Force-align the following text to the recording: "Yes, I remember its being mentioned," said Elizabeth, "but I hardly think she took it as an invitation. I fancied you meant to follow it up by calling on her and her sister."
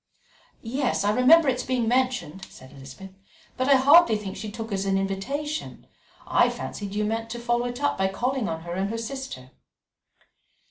"Yes, 0.63 1.03
I 1.03 1.11
remember 1.11 1.47
its 1.47 1.61
being 1.61 1.87
mentioned," 1.87 2.45
said 2.49 2.71
Elizabeth, 2.71 3.11
"but 3.55 3.69
I 3.69 3.75
hardly 3.75 4.17
think 4.17 4.35
she 4.35 4.49
took 4.49 4.71
it 4.71 4.73
as 4.73 4.85
an 4.87 4.97
invitation. 4.97 5.85
I 6.25 6.49
fancied 6.49 6.95
you 6.95 7.05
meant 7.05 7.29
to 7.29 7.39
follow 7.39 7.65
it 7.65 7.83
up 7.83 7.99
by 7.99 8.07
calling 8.07 8.49
on 8.49 8.61
her 8.61 8.73
and 8.73 8.89
her 8.89 8.97
sister." 8.97 9.51